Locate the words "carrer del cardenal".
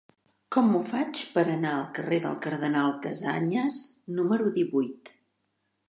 1.99-2.91